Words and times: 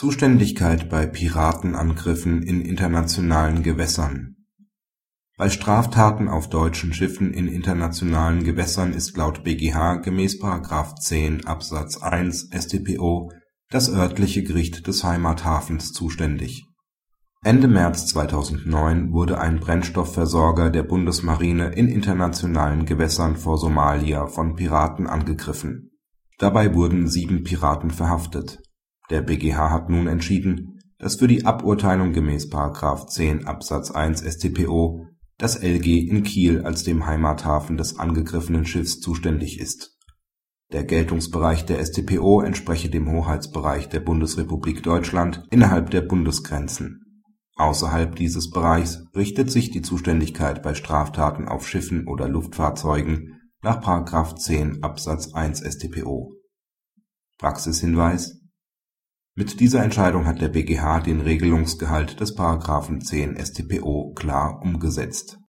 Zuständigkeit 0.00 0.88
bei 0.88 1.04
Piratenangriffen 1.04 2.42
in 2.42 2.62
internationalen 2.62 3.62
Gewässern 3.62 4.36
Bei 5.36 5.50
Straftaten 5.50 6.26
auf 6.26 6.48
deutschen 6.48 6.94
Schiffen 6.94 7.34
in 7.34 7.46
internationalen 7.46 8.42
Gewässern 8.42 8.94
ist 8.94 9.18
laut 9.18 9.44
BgH 9.44 9.96
gemäß§ 9.96 10.40
10 10.96 11.46
Abs 11.46 12.00
1 12.00 12.48
StPO 12.50 13.30
das 13.68 13.90
örtliche 13.90 14.42
Gericht 14.42 14.86
des 14.86 15.04
Heimathafens 15.04 15.92
zuständig. 15.92 16.64
Ende 17.44 17.68
März 17.68 18.06
2009 18.06 19.12
wurde 19.12 19.38
ein 19.38 19.60
Brennstoffversorger 19.60 20.70
der 20.70 20.84
Bundesmarine 20.84 21.74
in 21.74 21.88
internationalen 21.88 22.86
Gewässern 22.86 23.36
vor 23.36 23.58
Somalia 23.58 24.28
von 24.28 24.54
Piraten 24.54 25.06
angegriffen. 25.06 25.90
Dabei 26.38 26.74
wurden 26.74 27.06
sieben 27.06 27.44
Piraten 27.44 27.90
verhaftet. 27.90 28.62
Der 29.10 29.22
BgH 29.22 29.70
hat 29.70 29.90
nun 29.90 30.06
entschieden, 30.06 30.80
dass 30.98 31.16
für 31.16 31.26
die 31.26 31.44
Aburteilung 31.44 32.12
gemäß§ 32.12 32.48
10 33.06 33.46
Abs 33.46 33.90
1 33.90 34.22
StPO 34.22 35.06
das 35.36 35.60
LG 35.62 36.08
in 36.08 36.22
Kiel 36.22 36.62
als 36.62 36.84
dem 36.84 37.06
Heimathafen 37.06 37.76
des 37.76 37.98
angegriffenen 37.98 38.66
Schiffs 38.66 39.00
zuständig 39.00 39.58
ist. 39.58 39.96
Der 40.72 40.84
Geltungsbereich 40.84 41.64
der 41.64 41.84
StPO 41.84 42.42
entspreche 42.42 42.90
dem 42.90 43.10
Hoheitsbereich 43.10 43.88
der 43.88 44.00
Bundesrepublik 44.00 44.84
Deutschland 44.84 45.44
innerhalb 45.50 45.90
der 45.90 46.02
Bundesgrenzen. 46.02 47.24
Außerhalb 47.56 48.14
dieses 48.14 48.50
Bereichs 48.50 49.02
richtet 49.16 49.50
sich 49.50 49.70
die 49.70 49.82
Zuständigkeit 49.82 50.62
bei 50.62 50.74
Straftaten 50.74 51.48
auf 51.48 51.66
Schiffen 51.66 52.06
oder 52.06 52.28
Luftfahrzeugen 52.28 53.40
nach§ 53.62 53.82
10 54.36 54.84
Abs 54.84 55.08
1 55.34 55.60
StPO. 55.60 56.34
Praxishinweis 57.38 58.39
Mit 59.40 59.58
dieser 59.58 59.82
Entscheidung 59.82 60.26
hat 60.26 60.42
der 60.42 60.50
BgH 60.50 61.00
den 61.00 61.22
Regelungsgehalt 61.22 62.20
des§ 62.20 62.36
10 63.00 63.38
StPO 63.42 64.12
klar 64.14 64.60
umgesetzt 64.60 65.38